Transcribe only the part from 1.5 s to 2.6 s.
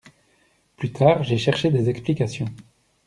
des explications.